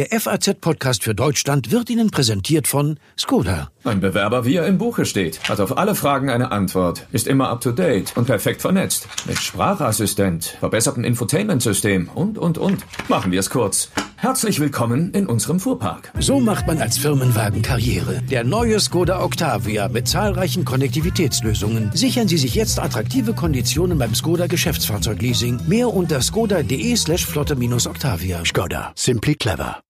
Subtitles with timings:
[0.00, 3.70] Der FAZ-Podcast für Deutschland wird Ihnen präsentiert von Skoda.
[3.84, 7.50] Ein Bewerber, wie er im Buche steht, hat auf alle Fragen eine Antwort, ist immer
[7.50, 9.06] up-to-date und perfekt vernetzt.
[9.26, 12.82] Mit Sprachassistent, verbessertem Infotainment-System und, und, und.
[13.10, 13.90] Machen wir es kurz.
[14.16, 16.12] Herzlich willkommen in unserem Fuhrpark.
[16.18, 18.22] So macht man als Firmenwagen Karriere.
[18.22, 21.90] Der neue Skoda Octavia mit zahlreichen Konnektivitätslösungen.
[21.92, 25.60] Sichern Sie sich jetzt attraktive Konditionen beim Skoda Geschäftsfahrzeugleasing.
[25.68, 28.46] Mehr unter skoda.de slash flotte-octavia.
[28.46, 28.92] Skoda.
[28.94, 29.82] Simply clever.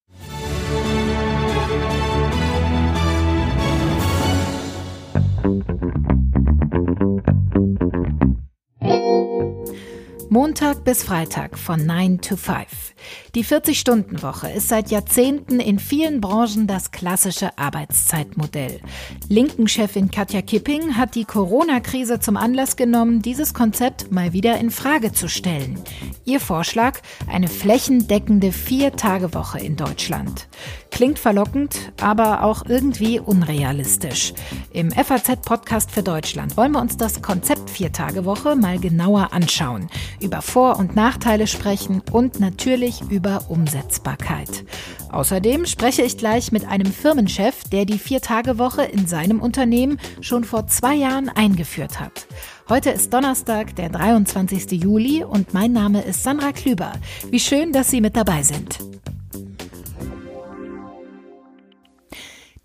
[10.32, 12.94] Montag bis Freitag von 9 to 5.
[13.34, 18.80] Die 40-Stunden-Woche ist seit Jahrzehnten in vielen Branchen das klassische Arbeitszeitmodell.
[19.28, 25.12] Linken-Chefin Katja Kipping hat die Corona-Krise zum Anlass genommen, dieses Konzept mal wieder in Frage
[25.12, 25.80] zu stellen.
[26.24, 27.00] Ihr Vorschlag?
[27.26, 30.48] Eine flächendeckende Vier-Tage-Woche in Deutschland.
[30.90, 34.34] Klingt verlockend, aber auch irgendwie unrealistisch.
[34.72, 39.88] Im FAZ-Podcast für Deutschland wollen wir uns das Konzept Vier-Tage-Woche mal genauer anschauen
[40.20, 44.64] über Vor- und Nachteile sprechen und natürlich über Umsetzbarkeit.
[45.10, 50.66] Außerdem spreche ich gleich mit einem Firmenchef, der die Vier-Tage-Woche in seinem Unternehmen schon vor
[50.66, 52.26] zwei Jahren eingeführt hat.
[52.68, 54.70] Heute ist Donnerstag, der 23.
[54.72, 56.92] Juli und mein Name ist Sandra Klüber.
[57.30, 58.78] Wie schön, dass Sie mit dabei sind.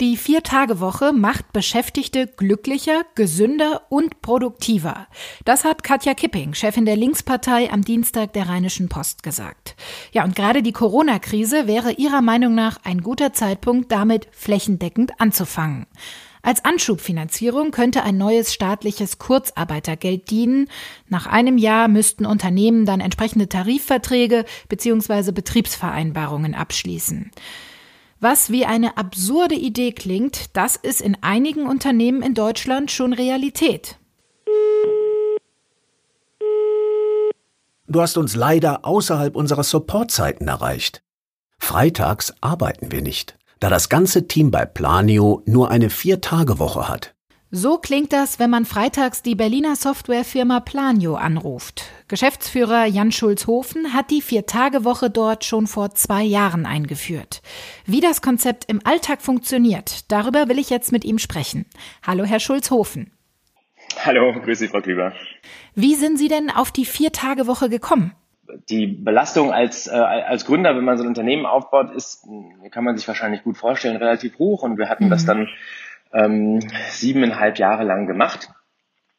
[0.01, 5.07] Die Vier-Tage-Woche macht Beschäftigte glücklicher, gesünder und produktiver.
[5.45, 9.77] Das hat Katja Kipping, Chefin der Linkspartei, am Dienstag der Rheinischen Post gesagt.
[10.11, 15.85] Ja, und gerade die Corona-Krise wäre ihrer Meinung nach ein guter Zeitpunkt, damit flächendeckend anzufangen.
[16.41, 20.67] Als Anschubfinanzierung könnte ein neues staatliches Kurzarbeitergeld dienen.
[21.07, 25.31] Nach einem Jahr müssten Unternehmen dann entsprechende Tarifverträge bzw.
[25.31, 27.31] Betriebsvereinbarungen abschließen.
[28.27, 33.99] Was wie eine absurde Idee klingt, das ist in einigen Unternehmen in Deutschland schon Realität.
[37.85, 41.03] Du hast uns leider außerhalb unserer Supportzeiten erreicht.
[41.59, 47.14] Freitags arbeiten wir nicht, da das ganze Team bei Planio nur eine Vier-Tage-Woche hat.
[47.57, 51.85] So klingt das, wenn man freitags die Berliner Softwarefirma Planio anruft.
[52.09, 57.41] Geschäftsführer Jan Schulz-Hofen hat die Vier-Tage-Woche dort schon vor zwei Jahren eingeführt.
[57.85, 61.65] Wie das Konzept im Alltag funktioniert, darüber will ich jetzt mit ihm sprechen.
[62.05, 63.13] Hallo, Herr Schulz-Hofen.
[64.03, 65.13] Hallo, grüß Sie, Frau Klüber.
[65.75, 68.11] Wie sind Sie denn auf die Vier-Tage-Woche gekommen?
[68.67, 72.27] Die Belastung als, äh, als Gründer, wenn man so ein Unternehmen aufbaut, ist,
[72.71, 74.63] kann man sich wahrscheinlich gut vorstellen, relativ hoch.
[74.63, 75.09] Und wir hatten mhm.
[75.09, 75.47] das dann
[76.15, 76.59] ähm,
[76.89, 78.49] siebeneinhalb Jahre lang gemacht.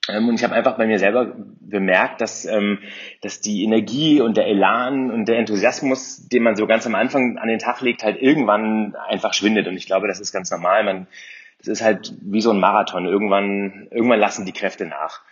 [0.09, 2.79] Ähm, und ich habe einfach bei mir selber bemerkt, dass, ähm,
[3.23, 7.39] dass die Energie und der Elan und der Enthusiasmus, den man so ganz am Anfang
[7.39, 9.69] an den Tag legt, halt irgendwann einfach schwindet.
[9.69, 10.84] Und ich glaube, das ist ganz normal.
[10.84, 11.07] Man,
[11.59, 13.07] das ist halt wie so ein Marathon.
[13.07, 15.23] Irgendwann, irgendwann lassen die Kräfte nach.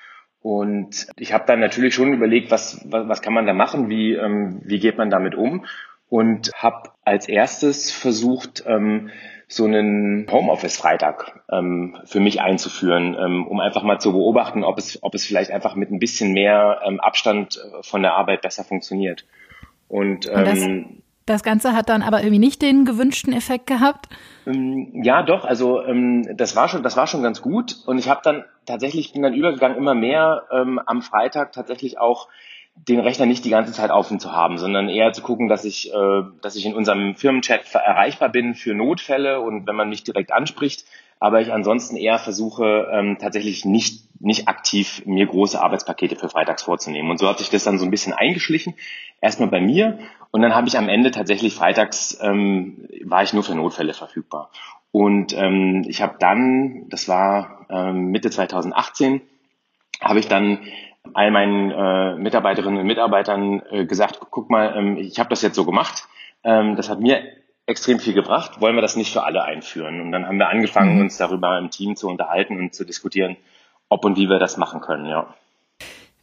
[0.40, 4.12] Und ich habe dann natürlich schon überlegt, was, was, was kann man da machen, wie,
[4.12, 5.64] ähm, wie geht man damit um
[6.10, 9.10] und habe als erstes versucht, ähm,
[9.48, 15.02] so einen Homeoffice-Freitag ähm, für mich einzuführen, ähm, um einfach mal zu beobachten, ob es,
[15.02, 18.64] ob es vielleicht einfach mit ein bisschen mehr ähm, Abstand äh, von der Arbeit besser
[18.64, 19.24] funktioniert.
[19.88, 20.68] Und, ähm, Und das,
[21.26, 24.08] das Ganze hat dann aber irgendwie nicht den gewünschten Effekt gehabt?
[24.46, 25.44] Ähm, ja, doch.
[25.44, 27.76] Also ähm, das war schon, das war schon ganz gut.
[27.86, 32.28] Und ich habe dann tatsächlich bin dann übergegangen, immer mehr ähm, am Freitag tatsächlich auch
[32.76, 35.92] den Rechner nicht die ganze Zeit offen zu haben, sondern eher zu gucken, dass ich,
[35.92, 40.32] äh, dass ich in unserem Firmenchat erreichbar bin für Notfälle und wenn man mich direkt
[40.32, 40.84] anspricht,
[41.20, 46.62] aber ich ansonsten eher versuche, ähm, tatsächlich nicht, nicht aktiv mir große Arbeitspakete für freitags
[46.62, 47.10] vorzunehmen.
[47.10, 48.74] Und so hat sich das dann so ein bisschen eingeschlichen.
[49.20, 49.98] Erstmal bei mir
[50.32, 54.50] und dann habe ich am Ende tatsächlich freitags, ähm, war ich nur für Notfälle verfügbar.
[54.90, 59.22] Und ähm, ich habe dann, das war ähm, Mitte 2018,
[60.00, 60.58] habe ich dann
[61.12, 65.56] all meinen äh, Mitarbeiterinnen und Mitarbeitern äh, gesagt, guck mal, ähm, ich habe das jetzt
[65.56, 66.04] so gemacht,
[66.44, 67.22] ähm, das hat mir
[67.66, 70.00] extrem viel gebracht, wollen wir das nicht für alle einführen?
[70.00, 71.02] Und dann haben wir angefangen, mhm.
[71.02, 73.36] uns darüber im Team zu unterhalten und zu diskutieren,
[73.88, 75.34] ob und wie wir das machen können, ja.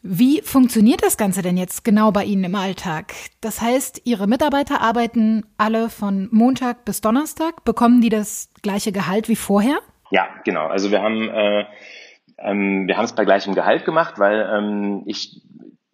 [0.04, 3.14] Wie funktioniert das Ganze denn jetzt genau bei Ihnen im Alltag?
[3.40, 7.64] Das heißt, Ihre Mitarbeiter arbeiten alle von Montag bis Donnerstag.
[7.66, 9.78] Bekommen die das gleiche Gehalt wie vorher?
[10.10, 10.66] Ja, genau.
[10.66, 11.66] Also wir haben äh,
[12.44, 15.42] ähm, wir haben es bei gleichem Gehalt gemacht, weil ähm, ich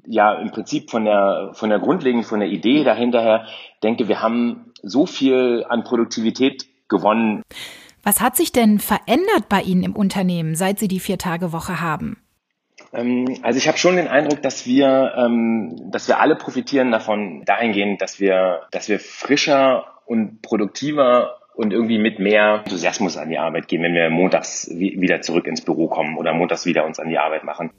[0.06, 3.46] ja im Prinzip von der von der grundlegend von der Idee dahinterher
[3.84, 7.44] denke, wir haben so viel an Produktivität gewonnen.
[8.04, 12.18] Was hat sich denn verändert bei Ihnen im Unternehmen, seit Sie die Vier-Tage-Woche haben?
[12.94, 17.44] Ähm, also ich habe schon den Eindruck, dass wir, ähm, dass wir alle profitieren davon
[17.46, 23.40] dahingehend, dass wir, dass wir frischer und produktiver und irgendwie mit mehr Enthusiasmus an die
[23.40, 27.10] Arbeit gehen, wenn wir montags wieder zurück ins Büro kommen oder montags wieder uns an
[27.10, 27.72] die Arbeit machen.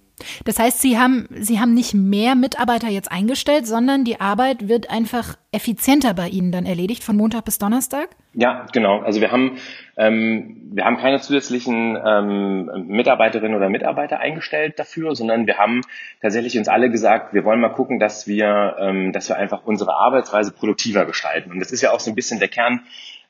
[0.45, 4.91] Das heißt, Sie haben, Sie haben nicht mehr Mitarbeiter jetzt eingestellt, sondern die Arbeit wird
[4.91, 8.09] einfach effizienter bei Ihnen dann erledigt von Montag bis Donnerstag?
[8.35, 8.99] Ja, genau.
[9.01, 9.59] Also wir haben,
[9.97, 15.83] ähm, wir haben keine zusätzlichen ähm, Mitarbeiterinnen oder Mitarbeiter eingestellt dafür, sondern wir haben
[16.21, 19.95] tatsächlich uns alle gesagt, wir wollen mal gucken, dass wir, ähm, dass wir einfach unsere
[19.95, 21.53] Arbeitsweise produktiver gestalten.
[21.53, 22.81] Und das ist ja auch so ein bisschen der Kern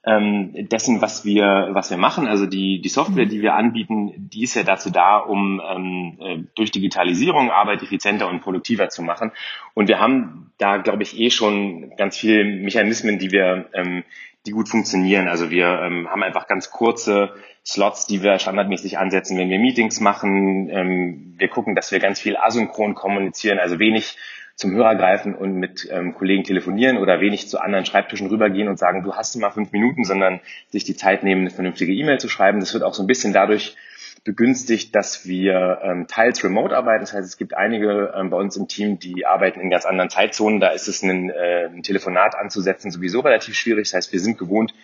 [0.08, 2.26] ähm, dessen, was wir, was wir machen.
[2.26, 3.30] Also die, die Software, mhm.
[3.30, 8.28] die wir anbieten, die ist ja dazu da, um ähm, äh, durch Digitalisierung Arbeit effizienter
[8.28, 9.32] und produktiver zu machen.
[9.74, 14.02] Und wir haben da, glaube ich, eh schon ganz viele Mechanismen, die wir, ähm,
[14.46, 15.28] die gut funktionieren.
[15.28, 17.34] Also wir ähm, haben einfach ganz kurze
[17.66, 20.70] Slots, die wir standardmäßig ansetzen, wenn wir Meetings machen.
[20.70, 24.16] Ähm, wir gucken, dass wir ganz viel asynchron kommunizieren, also wenig
[24.58, 28.76] zum Hörer greifen und mit ähm, Kollegen telefonieren oder wenig zu anderen Schreibtischen rübergehen und
[28.76, 30.40] sagen, du hast mal fünf Minuten, sondern
[30.70, 32.58] sich die Zeit nehmen, eine vernünftige E-Mail zu schreiben.
[32.58, 33.76] Das wird auch so ein bisschen dadurch
[34.24, 37.00] begünstigt, dass wir ähm, teils remote arbeiten.
[37.00, 40.10] Das heißt, es gibt einige ähm, bei uns im Team, die arbeiten in ganz anderen
[40.10, 40.60] Zeitzonen.
[40.60, 43.88] Da ist es ein, äh, ein Telefonat anzusetzen sowieso relativ schwierig.
[43.90, 44.74] Das heißt, wir sind gewohnt,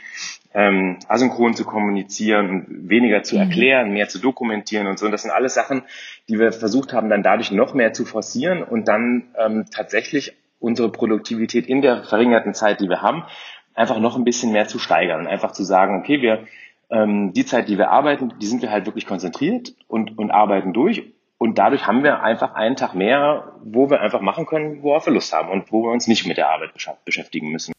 [0.55, 3.43] ähm, asynchron zu kommunizieren und weniger zu mhm.
[3.43, 5.07] erklären, mehr zu dokumentieren und so.
[5.07, 5.83] Und das sind alles Sachen,
[6.29, 10.91] die wir versucht haben, dann dadurch noch mehr zu forcieren und dann ähm, tatsächlich unsere
[10.91, 13.25] Produktivität in der verringerten Zeit, die wir haben,
[13.75, 16.47] einfach noch ein bisschen mehr zu steigern und einfach zu sagen, okay, wir
[16.95, 20.73] ähm, die Zeit, die wir arbeiten, die sind wir halt wirklich konzentriert und, und arbeiten
[20.73, 21.03] durch.
[21.37, 25.13] Und dadurch haben wir einfach einen Tag mehr, wo wir einfach machen können, worauf wir
[25.13, 26.71] Lust haben und wo wir uns nicht mit der Arbeit
[27.05, 27.75] beschäftigen müssen.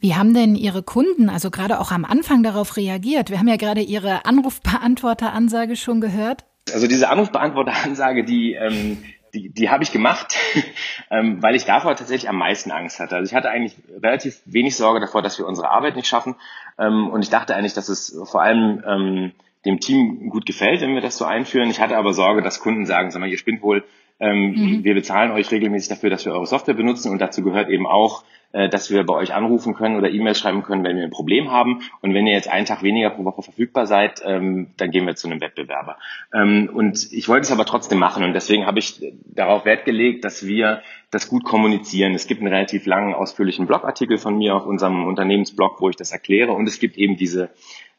[0.00, 3.30] Wie haben denn Ihre Kunden, also gerade auch am Anfang, darauf reagiert?
[3.30, 6.44] Wir haben ja gerade Ihre Anrufbeantworteransage schon gehört.
[6.72, 9.02] Also diese Anrufbeantworteransage, die, ähm,
[9.38, 10.36] die, die habe ich gemacht,
[11.10, 13.16] ähm, weil ich davor tatsächlich am meisten Angst hatte.
[13.16, 16.34] Also ich hatte eigentlich relativ wenig Sorge davor, dass wir unsere Arbeit nicht schaffen.
[16.78, 19.32] Ähm, und ich dachte eigentlich, dass es vor allem ähm,
[19.64, 21.70] dem Team gut gefällt, wenn wir das so einführen.
[21.70, 23.84] Ich hatte aber Sorge, dass Kunden sagen, sag mal, ihr spinnt wohl,
[24.20, 24.84] ähm, mhm.
[24.84, 28.24] wir bezahlen euch regelmäßig dafür, dass wir eure Software benutzen und dazu gehört eben auch,
[28.52, 31.50] äh, dass wir bei euch anrufen können oder E-Mails schreiben können, wenn wir ein Problem
[31.50, 31.82] haben.
[32.00, 35.14] Und wenn ihr jetzt einen Tag weniger pro Woche verfügbar seid, ähm, dann gehen wir
[35.14, 35.98] zu einem Wettbewerber.
[36.34, 40.24] Ähm, und ich wollte es aber trotzdem machen und deswegen habe ich darauf Wert gelegt,
[40.24, 42.14] dass wir das gut kommunizieren.
[42.14, 46.12] Es gibt einen relativ langen, ausführlichen Blogartikel von mir auf unserem Unternehmensblog, wo ich das
[46.12, 46.52] erkläre.
[46.52, 47.50] Und es gibt eben diese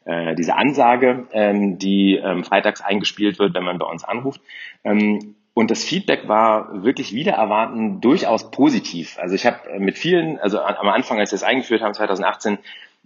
[0.04, 4.40] äh, diese Ansage, ähm, die ähm, freitags eingespielt wird, wenn man bei uns anruft.
[4.82, 9.18] Ähm, und das Feedback war wirklich wieder erwarten durchaus positiv.
[9.18, 12.58] Also ich habe mit vielen, also am Anfang, als wir es eingeführt haben, 2018,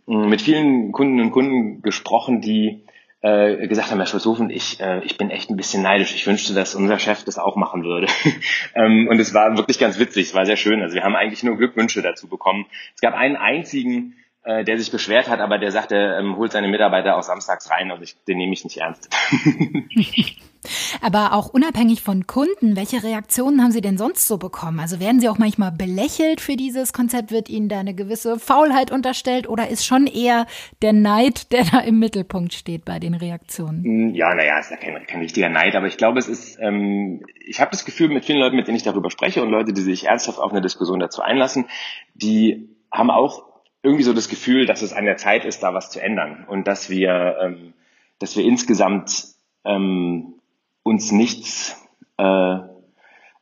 [0.06, 2.84] mit vielen Kunden und Kunden gesprochen, die
[3.22, 6.14] äh, gesagt haben, Herr Schulzhofen, ich, äh, ich bin echt ein bisschen neidisch.
[6.14, 8.06] Ich wünschte, dass unser Chef das auch machen würde.
[8.74, 10.82] ähm, und es war wirklich ganz witzig, es war sehr schön.
[10.82, 12.66] Also wir haben eigentlich nur Glückwünsche dazu bekommen.
[12.94, 16.68] Es gab einen einzigen, äh, der sich beschwert hat, aber der sagte, ähm, holt seine
[16.68, 19.08] Mitarbeiter auch samstags rein und ich, den nehme ich nicht ernst.
[21.00, 24.80] Aber auch unabhängig von Kunden, welche Reaktionen haben Sie denn sonst so bekommen?
[24.80, 27.30] Also werden Sie auch manchmal belächelt für dieses Konzept?
[27.30, 30.46] Wird Ihnen da eine gewisse Faulheit unterstellt oder ist schon eher
[30.82, 33.84] der Neid, der da im Mittelpunkt steht bei den Reaktionen?
[33.84, 37.22] Hm, ja, naja, ist ja kein, kein richtiger Neid, aber ich glaube, es ist, ähm,
[37.46, 39.82] ich habe das Gefühl, mit vielen Leuten, mit denen ich darüber spreche und Leute, die
[39.82, 41.66] sich ernsthaft auf eine Diskussion dazu einlassen,
[42.14, 43.44] die haben auch
[43.82, 46.66] irgendwie so das Gefühl, dass es an der Zeit ist, da was zu ändern und
[46.66, 47.74] dass wir, ähm,
[48.18, 49.26] dass wir insgesamt
[49.64, 50.40] ähm,
[50.84, 51.84] uns nichts,
[52.18, 52.58] äh,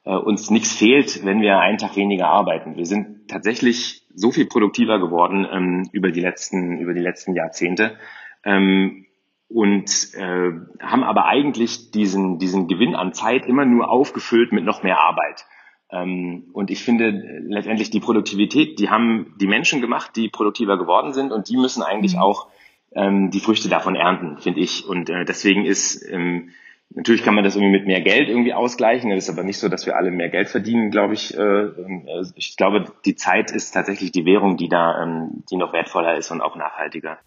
[0.05, 2.77] äh, uns nichts fehlt, wenn wir einen Tag weniger arbeiten.
[2.77, 7.97] Wir sind tatsächlich so viel produktiver geworden ähm, über die letzten über die letzten Jahrzehnte
[8.45, 9.07] ähm,
[9.49, 14.83] und äh, haben aber eigentlich diesen diesen Gewinn an Zeit immer nur aufgefüllt mit noch
[14.83, 15.45] mehr Arbeit.
[15.91, 17.11] Ähm, und ich finde
[17.47, 21.83] letztendlich die Produktivität, die haben die Menschen gemacht, die produktiver geworden sind und die müssen
[21.83, 22.23] eigentlich mhm.
[22.23, 22.49] auch
[22.95, 24.87] ähm, die Früchte davon ernten, finde ich.
[24.87, 26.51] Und äh, deswegen ist ähm,
[26.95, 29.11] Natürlich kann man das irgendwie mit mehr Geld irgendwie ausgleichen.
[29.13, 31.37] Es ist aber nicht so, dass wir alle mehr Geld verdienen, glaube ich.
[31.37, 35.73] Äh, äh, ich glaube, die Zeit ist tatsächlich die Währung, die da, ähm, die noch
[35.73, 37.19] wertvoller ist und auch nachhaltiger.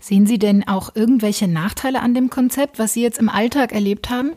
[0.00, 4.08] Sehen Sie denn auch irgendwelche Nachteile an dem Konzept, was Sie jetzt im Alltag erlebt
[4.08, 4.32] haben?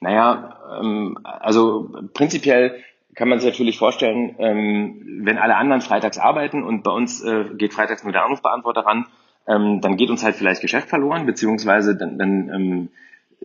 [0.00, 2.76] Naja, ähm, also prinzipiell
[3.16, 7.46] kann man sich natürlich vorstellen, ähm, wenn alle anderen freitags arbeiten und bei uns äh,
[7.56, 9.06] geht freitags nur der Anrufbeantworter ran,
[9.46, 12.90] dann geht uns halt vielleicht Geschäft verloren, beziehungsweise dann, dann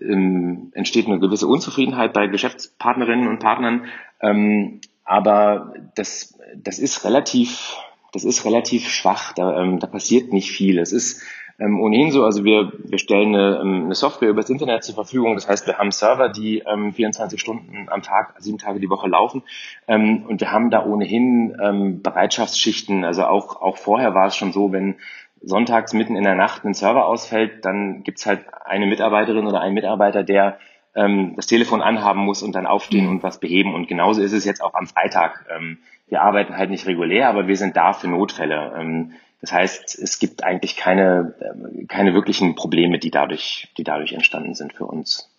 [0.02, 3.86] ähm, entsteht eine gewisse Unzufriedenheit bei Geschäftspartnerinnen und Partnern.
[4.22, 7.78] Ähm, aber das, das ist relativ,
[8.12, 9.34] das ist relativ schwach.
[9.34, 10.80] Da, ähm, da passiert nicht viel.
[10.80, 11.22] Es ist
[11.60, 12.26] ähm, ohnehin so.
[12.26, 15.36] Also wir, wir stellen eine, ähm, eine Software übers Internet zur Verfügung.
[15.36, 19.08] Das heißt, wir haben Server, die ähm, 24 Stunden am Tag, sieben Tage die Woche
[19.08, 19.44] laufen.
[19.88, 23.06] Ähm, und wir haben da ohnehin ähm, Bereitschaftsschichten.
[23.06, 24.96] Also auch, auch vorher war es schon so, wenn
[25.42, 29.76] sonntags mitten in der Nacht ein Server ausfällt, dann gibt's halt eine Mitarbeiterin oder einen
[29.76, 30.60] Mitarbeiter, der
[30.96, 33.74] ähm, das Telefon anhaben muss und dann aufstehen und was beheben.
[33.74, 35.46] Und genauso ist es jetzt auch am Freitag.
[35.56, 38.74] Ähm, wir arbeiten halt nicht regulär, aber wir sind da für Notfälle.
[38.78, 44.14] Ähm, das heißt, es gibt eigentlich keine, ähm, keine wirklichen Probleme, die dadurch, die dadurch
[44.14, 45.30] entstanden sind für uns.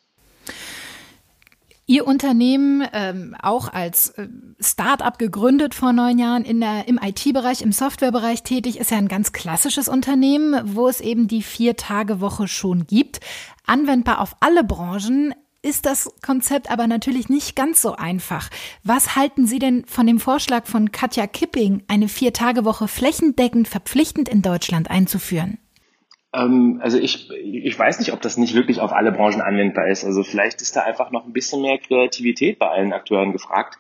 [1.89, 4.27] Ihr Unternehmen, ähm, auch als äh,
[4.59, 9.07] Start-up gegründet vor neun Jahren, in der, im IT-Bereich, im Softwarebereich tätig, ist ja ein
[9.07, 13.21] ganz klassisches Unternehmen, wo es eben die Vier-Tage-Woche schon gibt.
[13.67, 18.51] Anwendbar auf alle Branchen ist das Konzept aber natürlich nicht ganz so einfach.
[18.83, 24.43] Was halten Sie denn von dem Vorschlag von Katja Kipping, eine Vier-Tage-Woche flächendeckend verpflichtend in
[24.43, 25.59] Deutschland einzuführen?
[26.33, 30.05] Ähm, also ich, ich weiß nicht, ob das nicht wirklich auf alle Branchen anwendbar ist.
[30.05, 33.79] Also vielleicht ist da einfach noch ein bisschen mehr Kreativität bei allen Akteuren gefragt.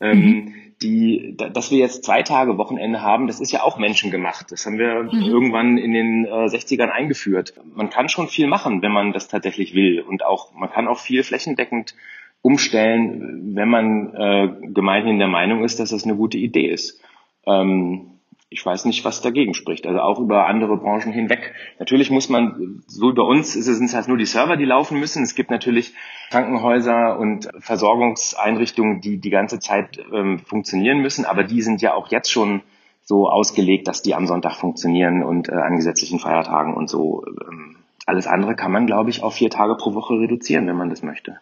[0.00, 0.54] Ähm, mhm.
[0.82, 4.50] die, dass wir jetzt zwei Tage Wochenende haben, das ist ja auch menschengemacht.
[4.50, 5.22] Das haben wir mhm.
[5.22, 7.54] irgendwann in den äh, 60ern eingeführt.
[7.72, 10.00] Man kann schon viel machen, wenn man das tatsächlich will.
[10.00, 11.94] Und auch, man kann auch viel flächendeckend
[12.40, 17.00] umstellen, wenn man äh, gemeinhin der Meinung ist, dass das eine gute Idee ist.
[17.46, 18.18] Ähm,
[18.52, 19.86] ich weiß nicht, was dagegen spricht.
[19.86, 21.54] Also auch über andere Branchen hinweg.
[21.78, 25.22] Natürlich muss man, so bei uns es sind halt nur die Server, die laufen müssen.
[25.22, 25.94] Es gibt natürlich
[26.30, 32.08] Krankenhäuser und Versorgungseinrichtungen, die die ganze Zeit ähm, funktionieren müssen, aber die sind ja auch
[32.10, 32.62] jetzt schon
[33.04, 37.24] so ausgelegt, dass die am Sonntag funktionieren und äh, an gesetzlichen Feiertagen und so.
[37.26, 40.90] Ähm, alles andere kann man, glaube ich, auf vier Tage pro Woche reduzieren, wenn man
[40.90, 41.38] das möchte.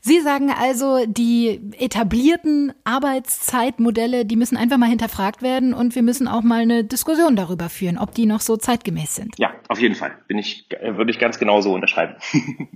[0.00, 6.28] Sie sagen also, die etablierten Arbeitszeitmodelle, die müssen einfach mal hinterfragt werden und wir müssen
[6.28, 9.34] auch mal eine Diskussion darüber führen, ob die noch so zeitgemäß sind.
[9.38, 10.12] Ja, auf jeden Fall.
[10.26, 12.14] Bin ich, würde ich ganz genau so unterschreiben.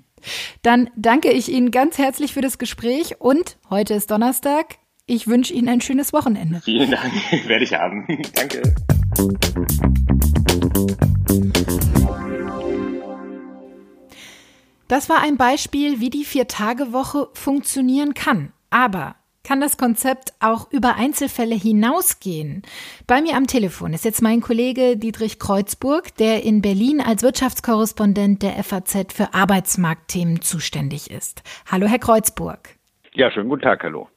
[0.63, 4.77] Dann danke ich Ihnen ganz herzlich für das Gespräch und heute ist Donnerstag.
[5.07, 6.61] Ich wünsche Ihnen ein schönes Wochenende.
[6.65, 7.13] Vielen Dank,
[7.47, 8.07] werde ich haben.
[8.35, 8.75] danke.
[14.89, 18.53] Das war ein Beispiel, wie die Vier-Tage-Woche funktionieren kann.
[18.71, 22.63] Aber kann das Konzept auch über Einzelfälle hinausgehen?
[23.09, 28.45] Bei mir am Telefon ist jetzt mein Kollege Dietrich Kreuzburg, der in Berlin als Wirtschaftskorrespondent
[28.45, 31.43] der FAZ für Arbeitsmarktthemen zuständig ist.
[31.69, 32.77] Hallo, Herr Kreuzburg.
[33.13, 34.09] Ja, schönen guten Tag, hallo.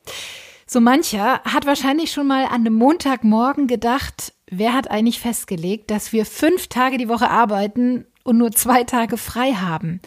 [0.68, 6.14] So mancher hat wahrscheinlich schon mal an einem Montagmorgen gedacht, wer hat eigentlich festgelegt, dass
[6.14, 10.00] wir fünf Tage die Woche arbeiten und nur zwei Tage frei haben?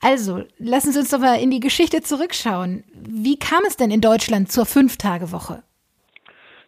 [0.00, 2.84] Also, lassen Sie uns doch mal in die Geschichte zurückschauen.
[2.94, 5.62] Wie kam es denn in Deutschland zur Fünf-Tage-Woche?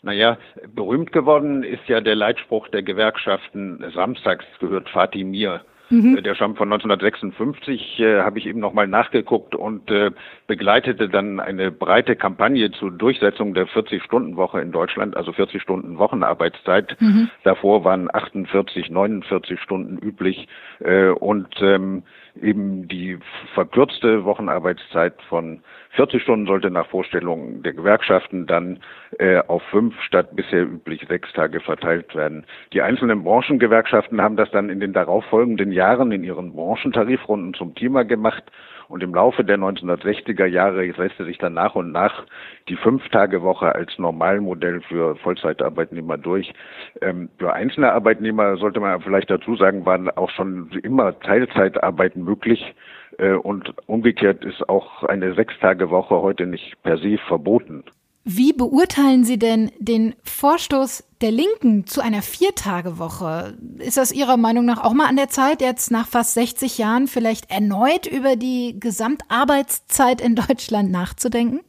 [0.03, 0.39] Naja,
[0.75, 5.61] berühmt geworden ist ja der Leitspruch der Gewerkschaften, samstags gehört Fatih mir.
[5.91, 6.23] Mhm.
[6.23, 10.13] Der stammt von 1956, äh, habe ich eben nochmal nachgeguckt und äh,
[10.47, 16.97] begleitete dann eine breite Kampagne zur Durchsetzung der 40-Stunden-Woche in Deutschland, also 40 Stunden Wochenarbeitszeit.
[17.01, 17.29] Mhm.
[17.43, 20.47] Davor waren 48, 49 Stunden üblich
[20.79, 22.05] äh, und ähm,
[22.41, 23.19] eben die
[23.55, 28.81] verkürzte Wochenarbeitszeit von 40 Stunden sollte nach Vorstellung der Gewerkschaften dann
[29.19, 32.47] äh, auf fünf statt bisher üblich sechs Tage verteilt werden.
[32.73, 38.05] Die einzelnen Branchengewerkschaften haben das dann in den darauffolgenden Jahren in ihren Branchentarifrunden zum Thema
[38.05, 38.45] gemacht
[38.91, 42.27] und im Laufe der 1960er Jahre setzte sich dann nach und nach
[42.69, 46.53] die Fünf-Tage-Woche als Normalmodell für Vollzeitarbeitnehmer durch.
[47.01, 52.75] Ähm, für einzelne Arbeitnehmer sollte man vielleicht dazu sagen, waren auch schon immer Teilzeitarbeiten möglich.
[53.19, 57.85] Äh, und umgekehrt ist auch eine Sechstage-Woche heute nicht per se verboten.
[58.33, 63.55] Wie beurteilen Sie denn den Vorstoß der Linken zu einer Viertagewoche?
[63.79, 67.09] Ist das Ihrer Meinung nach auch mal an der Zeit, jetzt nach fast 60 Jahren
[67.09, 71.61] vielleicht erneut über die Gesamtarbeitszeit in Deutschland nachzudenken?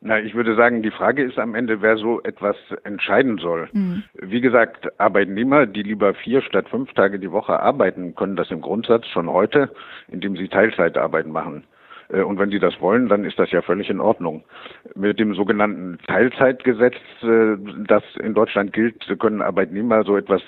[0.00, 3.68] Na, ich würde sagen, die Frage ist am Ende, wer so etwas entscheiden soll.
[3.72, 4.04] Mhm.
[4.14, 8.60] Wie gesagt, Arbeitnehmer, die lieber vier statt fünf Tage die Woche arbeiten, können das im
[8.60, 9.72] Grundsatz schon heute,
[10.06, 11.64] indem sie Teilzeitarbeit machen.
[12.08, 14.44] Äh, und wenn Sie das wollen, dann ist das ja völlig in Ordnung.
[14.94, 20.42] Mit dem sogenannten Teilzeitgesetz, äh, das in Deutschland gilt, können Arbeitnehmer so etwas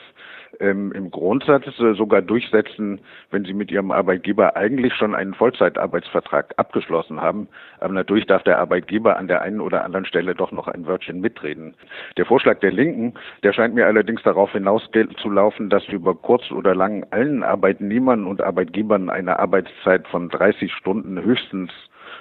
[0.60, 3.00] ähm, im Grundsatz äh, sogar durchsetzen,
[3.30, 7.48] wenn sie mit ihrem Arbeitgeber eigentlich schon einen Vollzeitarbeitsvertrag abgeschlossen haben.
[7.80, 11.20] Aber natürlich darf der Arbeitgeber an der einen oder anderen Stelle doch noch ein Wörtchen
[11.20, 11.74] mitreden.
[12.16, 17.06] Der Vorschlag der Linken, der scheint mir allerdings darauf hinauszulaufen, dass über kurz oder lang
[17.10, 21.70] allen Arbeitnehmern und Arbeitgebern eine Arbeitszeit von 30 Stunden höchstens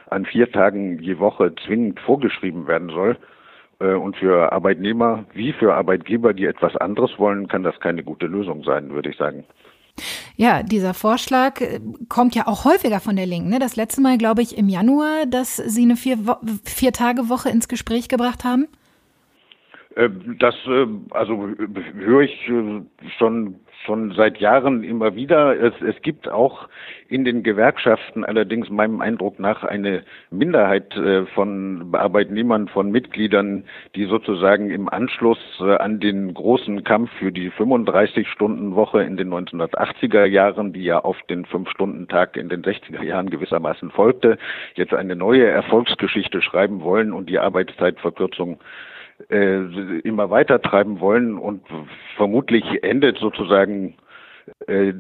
[0.10, 3.18] an vier Tagen je Woche zwingend vorgeschrieben werden soll.
[3.80, 8.28] Äh, und für Arbeitnehmer wie für Arbeitgeber, die etwas anderes wollen, kann das keine gute
[8.28, 9.46] Lösung sein, würde ich sagen.
[10.36, 13.50] Ja, dieser Vorschlag äh, kommt ja auch häufiger von der Linken.
[13.50, 13.60] Ne?
[13.60, 18.68] Das letzte Mal, glaube ich, im Januar, dass Sie eine Vier-Tage-Woche ins Gespräch gebracht haben.
[19.96, 20.10] Äh,
[20.40, 20.56] das,
[21.12, 21.50] also
[21.96, 22.52] höre ich
[23.18, 25.60] schon schon seit Jahren immer wieder.
[25.60, 26.68] Es, es gibt auch
[27.08, 33.64] in den Gewerkschaften allerdings meinem Eindruck nach eine Minderheit äh, von Arbeitnehmern, von Mitgliedern,
[33.96, 40.26] die sozusagen im Anschluss äh, an den großen Kampf für die 35-Stunden-Woche in den 1980er
[40.26, 44.38] Jahren, die ja auf den Fünf-Stunden-Tag in den 60er Jahren gewissermaßen folgte,
[44.76, 48.60] jetzt eine neue Erfolgsgeschichte schreiben wollen und die Arbeitszeitverkürzung
[49.30, 51.62] äh, immer weiter treiben wollen und
[52.16, 53.96] vermutlich endet sozusagen
[54.68, 54.94] äh,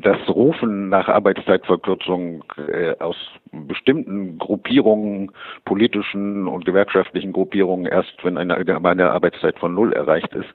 [0.00, 3.16] das Rufen nach Arbeitszeitverkürzung äh, aus
[3.50, 5.32] bestimmten Gruppierungen,
[5.64, 10.48] politischen und gewerkschaftlichen Gruppierungen erst, wenn eine allgemeine Arbeitszeit von Null erreicht ist.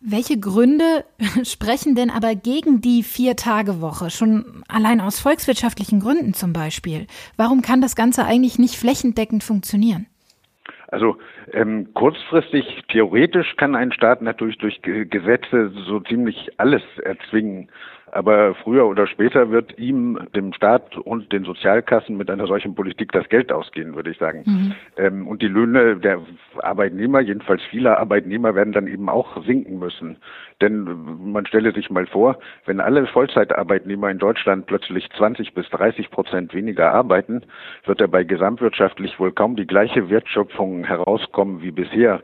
[0.00, 1.04] Welche Gründe
[1.44, 4.10] sprechen denn aber gegen die Vier-Tage-Woche?
[4.10, 7.06] Schon allein aus volkswirtschaftlichen Gründen zum Beispiel.
[7.36, 10.06] Warum kann das Ganze eigentlich nicht flächendeckend funktionieren?
[10.88, 11.18] Also
[11.52, 17.68] ähm, kurzfristig, theoretisch kann ein Staat natürlich durch Gesetze so ziemlich alles erzwingen.
[18.12, 23.10] Aber früher oder später wird ihm, dem Staat und den Sozialkassen mit einer solchen Politik
[23.10, 24.44] das Geld ausgehen, würde ich sagen.
[24.46, 24.74] Mhm.
[24.96, 26.20] Ähm, und die Löhne der
[26.58, 30.18] Arbeitnehmer, jedenfalls vieler Arbeitnehmer, werden dann eben auch sinken müssen.
[30.60, 30.84] Denn
[31.32, 36.54] man stelle sich mal vor, wenn alle Vollzeitarbeitnehmer in Deutschland plötzlich 20 bis 30 Prozent
[36.54, 37.42] weniger arbeiten,
[37.84, 42.22] wird dabei gesamtwirtschaftlich wohl kaum die gleiche Wertschöpfung herauskommen wie bisher.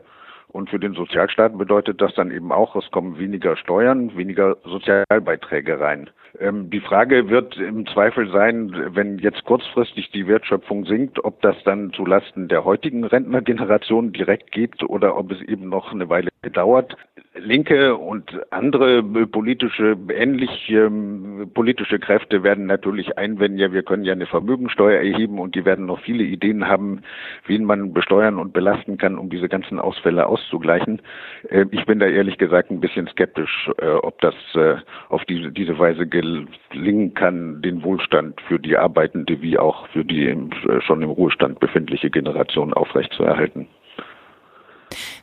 [0.53, 5.79] Und für den Sozialstaat bedeutet das dann eben auch, es kommen weniger Steuern, weniger Sozialbeiträge
[5.79, 6.11] rein.
[6.39, 11.55] Ähm, die Frage wird im Zweifel sein, wenn jetzt kurzfristig die Wertschöpfung sinkt, ob das
[11.63, 16.97] dann zulasten der heutigen Rentnergeneration direkt geht oder ob es eben noch eine Weile dauert.
[17.35, 24.13] Linke und andere politische, ähnlich ähm, politische Kräfte werden natürlich einwenden, ja, wir können ja
[24.13, 27.01] eine Vermögensteuer erheben und die werden noch viele Ideen haben,
[27.47, 31.01] wen man besteuern und belasten kann, um diese ganzen Ausfälle auszugleichen.
[31.49, 34.75] Äh, ich bin da ehrlich gesagt ein bisschen skeptisch, äh, ob das äh,
[35.09, 40.25] auf diese, diese Weise gelingen kann, den Wohlstand für die Arbeitende wie auch für die
[40.25, 43.67] im, äh, schon im Ruhestand befindliche Generation aufrechtzuerhalten.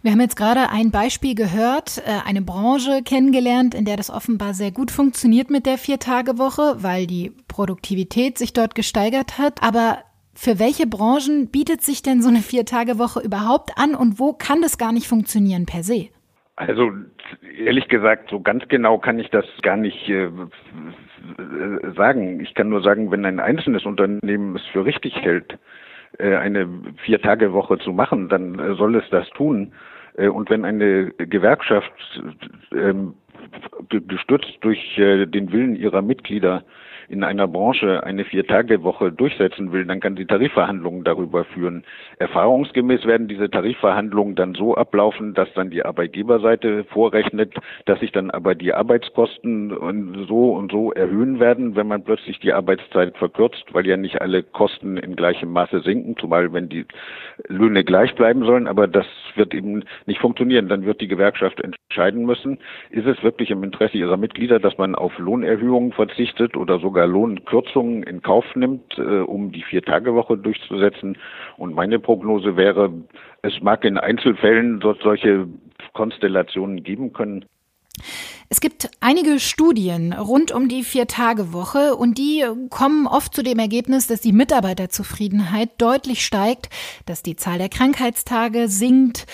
[0.02, 4.54] Wir haben jetzt gerade ein Beispiel gehört, äh, eine Branche kennengelernt, in der das offenbar
[4.54, 9.62] sehr gut funktioniert mit der Vier-Tage-Woche, weil die Produktivität sich dort gesteigert hat.
[9.62, 9.98] Aber
[10.42, 14.79] für welche Branchen bietet sich denn so eine Vier-Tage-Woche überhaupt an und wo kann das
[14.79, 16.09] gar nicht funktionieren per se?
[16.57, 16.92] Also
[17.59, 20.31] ehrlich gesagt, so ganz genau kann ich das gar nicht äh,
[21.94, 22.40] sagen.
[22.40, 25.59] Ich kann nur sagen, wenn ein einzelnes Unternehmen es für richtig hält,
[26.18, 26.66] äh, eine
[27.05, 29.74] Vier-Tage-Woche zu machen, dann äh, soll es das tun.
[30.16, 31.92] Äh, und wenn eine Gewerkschaft
[32.72, 33.12] ähm,
[33.90, 36.62] gestützt durch den Willen ihrer Mitglieder
[37.11, 41.83] in einer Branche eine Vier-Tage-Woche durchsetzen will, dann kann sie Tarifverhandlungen darüber führen.
[42.18, 47.55] Erfahrungsgemäß werden diese Tarifverhandlungen dann so ablaufen, dass dann die Arbeitgeberseite vorrechnet,
[47.87, 49.70] dass sich dann aber die Arbeitskosten
[50.29, 54.44] so und so erhöhen werden, wenn man plötzlich die Arbeitszeit verkürzt, weil ja nicht alle
[54.44, 56.87] Kosten in gleichem Maße sinken, zumal wenn die
[57.49, 58.68] Löhne gleich bleiben sollen.
[58.68, 60.68] Aber das wird eben nicht funktionieren.
[60.68, 62.59] Dann wird die Gewerkschaft entscheiden müssen,
[62.90, 67.06] ist es wirklich im Interesse ihrer Mitglieder, dass man auf Lohnerhöhungen verzichtet oder sogar sogar
[67.06, 71.16] Lohnkürzungen in Kauf nimmt, äh, um die Vier-Tage-Woche durchzusetzen.
[71.56, 72.92] Und meine Prognose wäre,
[73.42, 75.46] es mag in Einzelfällen dort solche
[75.94, 77.46] Konstellationen geben können.
[78.48, 84.09] Es gibt einige Studien rund um die Vier-Tage-Woche und die kommen oft zu dem Ergebnis,
[84.09, 86.68] dass die Mitarbeiterzufriedenheit deutlich steigt,
[87.07, 89.26] dass die Zahl der Krankheitstage sinkt.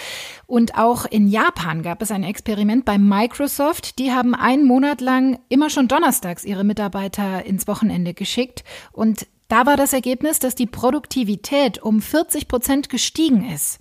[0.47, 3.99] Und auch in Japan gab es ein Experiment bei Microsoft.
[3.99, 9.65] Die haben einen Monat lang immer schon donnerstags ihre Mitarbeiter ins Wochenende geschickt und da
[9.65, 13.79] war das Ergebnis, dass die Produktivität um 40 Prozent gestiegen ist.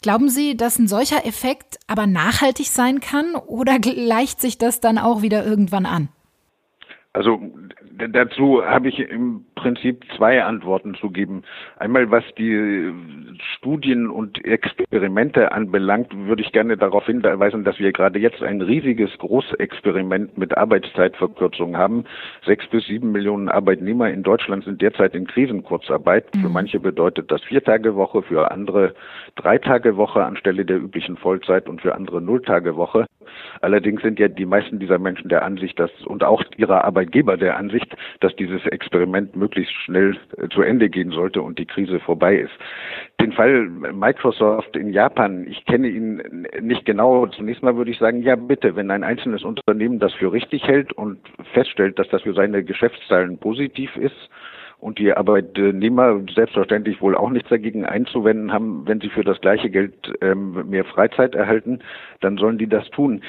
[0.00, 4.98] Glauben Sie, dass ein solcher Effekt aber nachhaltig sein kann oder gleicht sich das dann
[4.98, 6.08] auch wieder irgendwann an?
[7.12, 7.40] Also
[8.12, 11.42] dazu habe ich im Prinzip zwei Antworten zu geben.
[11.78, 12.92] Einmal was die
[13.56, 19.10] Studien und Experimente anbelangt, würde ich gerne darauf hinweisen, dass wir gerade jetzt ein riesiges
[19.18, 22.04] Großexperiment mit Arbeitszeitverkürzung haben.
[22.46, 26.32] Sechs bis sieben Millionen Arbeitnehmer in Deutschland sind derzeit in Krisenkurzarbeit.
[26.36, 26.40] Mhm.
[26.40, 28.94] Für manche bedeutet das Viertagewoche, für andere
[29.34, 33.06] Dreitagewoche anstelle der üblichen Vollzeit und für andere Nulltagewoche.
[33.60, 37.56] Allerdings sind ja die meisten dieser Menschen der Ansicht, dass und auch ihrer Arbeitgeber der
[37.56, 42.36] Ansicht, dass dieses Experiment möglichst schnell äh, zu Ende gehen sollte und die Krise vorbei
[42.36, 42.52] ist.
[43.20, 47.26] Den Fall Microsoft in Japan, ich kenne ihn nicht genau.
[47.26, 50.92] Zunächst mal würde ich sagen, ja bitte, wenn ein einzelnes Unternehmen das für richtig hält
[50.92, 51.18] und
[51.54, 54.28] feststellt, dass das für seine Geschäftszahlen positiv ist,
[54.80, 59.70] und die Arbeitnehmer selbstverständlich wohl auch nichts dagegen einzuwenden haben, wenn sie für das gleiche
[59.70, 61.80] Geld ähm, mehr Freizeit erhalten,
[62.20, 63.22] dann sollen die das tun.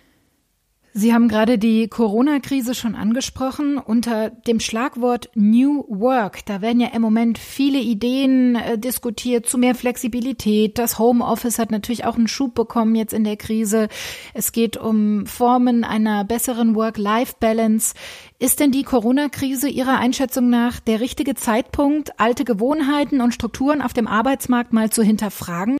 [0.91, 3.77] Sie haben gerade die Corona-Krise schon angesprochen.
[3.77, 9.59] Unter dem Schlagwort New Work, da werden ja im Moment viele Ideen äh, diskutiert zu
[9.59, 10.79] mehr Flexibilität.
[10.79, 13.87] Das Homeoffice hat natürlich auch einen Schub bekommen jetzt in der Krise.
[14.33, 17.93] Es geht um Formen einer besseren Work-Life-Balance.
[18.39, 23.93] Ist denn die Corona-Krise Ihrer Einschätzung nach der richtige Zeitpunkt, alte Gewohnheiten und Strukturen auf
[23.93, 25.77] dem Arbeitsmarkt mal zu hinterfragen?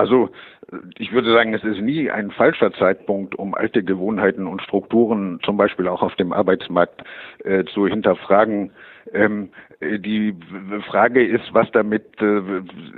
[0.00, 0.30] Also
[0.98, 5.58] ich würde sagen, es ist nie ein falscher Zeitpunkt, um alte Gewohnheiten und Strukturen zum
[5.58, 7.04] Beispiel auch auf dem Arbeitsmarkt
[7.44, 8.72] äh, zu hinterfragen.
[9.12, 10.34] Ähm, die
[10.90, 12.42] Frage ist, was damit äh,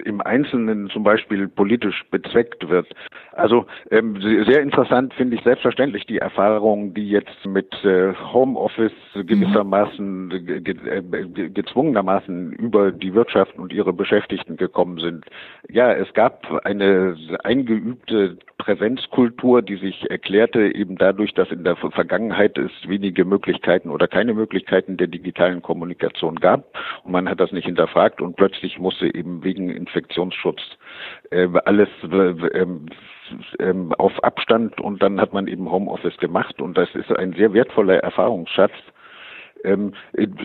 [0.05, 2.89] im Einzelnen zum Beispiel politisch bezweckt wird.
[3.33, 10.27] Also ähm, sehr interessant finde ich selbstverständlich die Erfahrungen, die jetzt mit äh, Homeoffice gewissermaßen
[10.27, 10.65] mhm.
[10.65, 15.25] ge äh, gezwungenermaßen über die Wirtschaft und ihre Beschäftigten gekommen sind.
[15.69, 22.59] Ja, es gab eine eingeübte Präsenzkultur, die sich erklärte eben dadurch, dass in der Vergangenheit
[22.59, 26.72] es wenige Möglichkeiten oder keine Möglichkeiten der digitalen Kommunikation gab
[27.05, 30.61] und man hat das nicht hinterfragt und plötzlich musste eben wegen Infektionsschutz
[31.31, 32.59] äh, alles äh,
[33.59, 37.53] äh, auf Abstand und dann hat man eben Homeoffice gemacht und das ist ein sehr
[37.53, 38.73] wertvoller Erfahrungsschatz,
[39.65, 39.93] ähm,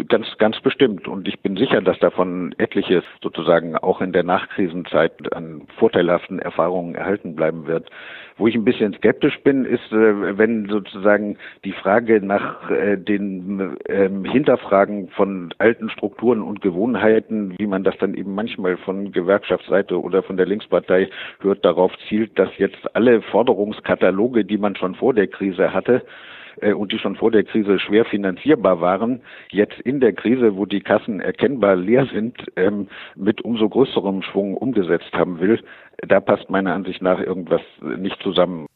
[0.08, 1.08] ganz, ganz bestimmt.
[1.08, 6.95] Und ich bin sicher, dass davon etliches sozusagen auch in der Nachkrisenzeit an vorteilhaften Erfahrungen
[6.95, 7.89] erhalten bleiben wird.
[8.38, 13.77] Wo ich ein bisschen skeptisch bin, ist, äh, wenn sozusagen die Frage nach äh, den
[13.88, 19.99] ähm, Hinterfragen von alten Strukturen und Gewohnheiten, wie man das dann eben manchmal von Gewerkschaftsseite
[19.99, 25.13] oder von der Linkspartei hört, darauf zielt, dass jetzt alle Forderungskataloge, die man schon vor
[25.13, 26.37] der Krise hatte, äh,
[26.74, 30.82] und die schon vor der Krise schwer finanzierbar waren, jetzt in der Krise, wo die
[30.82, 35.63] Kassen erkennbar leer sind, ähm, mit umso größerem Schwung umgesetzt haben will.
[36.08, 38.67] Da passt meiner Ansicht nach irgendwas nicht zusammen.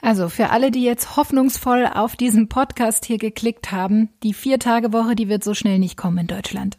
[0.00, 5.28] Also für alle, die jetzt hoffnungsvoll auf diesen Podcast hier geklickt haben, die Vier-Tage-Woche, die
[5.28, 6.76] wird so schnell nicht kommen in Deutschland.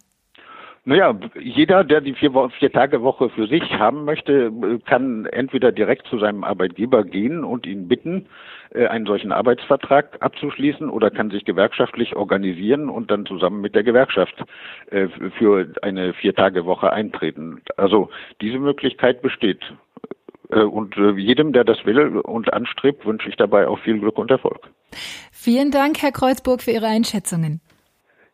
[0.85, 4.51] Naja, jeder, der die vier, vier Tage Woche für sich haben möchte,
[4.85, 8.27] kann entweder direkt zu seinem Arbeitgeber gehen und ihn bitten,
[8.73, 13.83] äh, einen solchen Arbeitsvertrag abzuschließen oder kann sich gewerkschaftlich organisieren und dann zusammen mit der
[13.83, 14.35] Gewerkschaft
[14.91, 17.61] äh, für eine vier Tage Woche eintreten.
[17.77, 18.09] Also
[18.41, 19.61] diese Möglichkeit besteht.
[20.49, 24.31] Äh, und jedem, der das will und anstrebt, wünsche ich dabei auch viel Glück und
[24.31, 24.67] Erfolg.
[25.31, 27.61] Vielen Dank, Herr Kreuzburg, für Ihre Einschätzungen.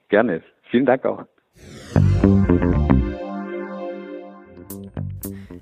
[0.09, 0.41] Gerne.
[0.63, 1.25] Vielen Dank auch.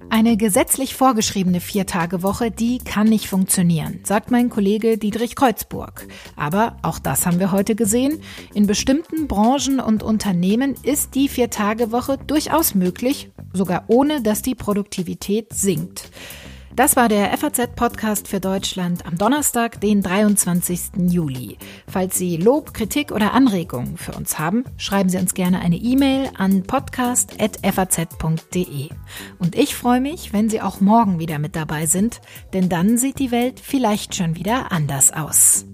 [0.09, 6.07] Eine gesetzlich vorgeschriebene Viertagewoche, die kann nicht funktionieren, sagt mein Kollege Dietrich Kreuzburg.
[6.35, 8.19] Aber auch das haben wir heute gesehen.
[8.55, 15.53] In bestimmten Branchen und Unternehmen ist die Viertagewoche durchaus möglich, sogar ohne dass die Produktivität
[15.53, 16.09] sinkt.
[16.77, 21.09] Das war der FAZ-Podcast für Deutschland am Donnerstag, den 23.
[21.09, 21.57] Juli.
[21.87, 26.29] Falls Sie Lob, Kritik oder Anregungen für uns haben, schreiben Sie uns gerne eine E-Mail
[26.37, 28.89] an podcast.faz.de.
[29.39, 32.21] Und ich freue mich, wenn Sie auch morgen wieder mit dabei sind,
[32.53, 35.65] denn dann sieht die Welt vielleicht schon wieder anders aus.